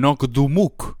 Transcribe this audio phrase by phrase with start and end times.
[0.00, 0.96] Nokdumuk.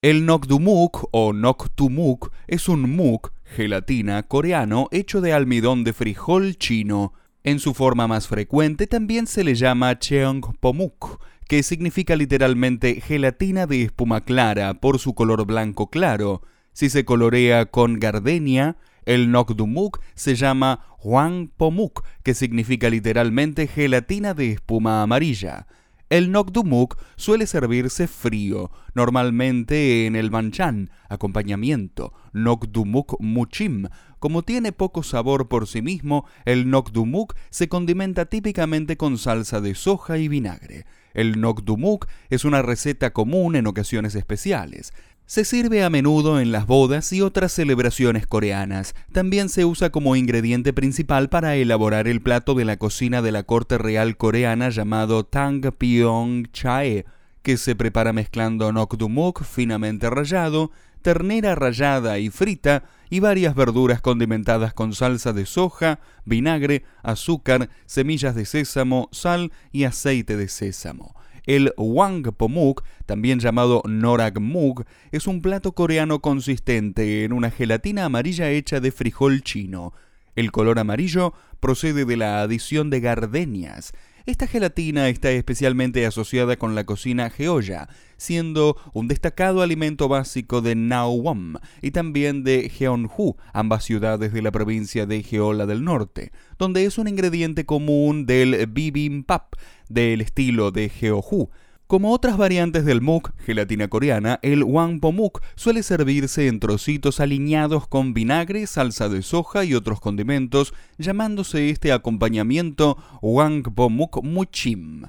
[0.00, 7.12] El Nokdumuk o Noktumuk es un muk, gelatina coreano hecho de almidón de frijol chino.
[7.44, 13.82] En su forma más frecuente también se le llama cheongpomuk, que significa literalmente gelatina de
[13.82, 16.40] espuma clara por su color blanco claro.
[16.72, 24.52] Si se colorea con gardenia, el Nokdumuk se llama Hwangpomuk, que significa literalmente gelatina de
[24.52, 25.66] espuma amarilla.
[26.08, 33.88] El Nokdumuk suele servirse frío, normalmente en el manchan, acompañamiento, Nokdumuk muchim.
[34.20, 39.74] Como tiene poco sabor por sí mismo, el Nokdumuk se condimenta típicamente con salsa de
[39.74, 40.86] soja y vinagre.
[41.12, 44.92] El Nokdumuk es una receta común en ocasiones especiales.
[45.26, 48.94] Se sirve a menudo en las bodas y otras celebraciones coreanas.
[49.10, 53.42] También se usa como ingrediente principal para elaborar el plato de la cocina de la
[53.42, 57.06] corte real coreana llamado Tang Pyong Chae,
[57.42, 60.70] que se prepara mezclando nokdumuk finamente rallado,
[61.02, 68.36] ternera rallada y frita y varias verduras condimentadas con salsa de soja, vinagre, azúcar, semillas
[68.36, 71.16] de sésamo, sal y aceite de sésamo.
[71.46, 78.80] El wangpomuk, también llamado noragmuk, es un plato coreano consistente en una gelatina amarilla hecha
[78.80, 79.92] de frijol chino.
[80.34, 83.92] El color amarillo procede de la adición de gardenias.
[84.26, 90.74] Esta gelatina está especialmente asociada con la cocina geolla, siendo un destacado alimento básico de
[90.74, 96.86] Nawam y también de Jeonju, ambas ciudades de la provincia de Jeolla del Norte, donde
[96.86, 99.54] es un ingrediente común del bibimbap,
[99.88, 101.50] del estilo de Jeoju.
[101.86, 108.12] Como otras variantes del muk, gelatina coreana, el wangpomuk suele servirse en trocitos aliñados con
[108.12, 115.04] vinagre, salsa de soja y otros condimentos, llamándose este acompañamiento wangpomuk muchim.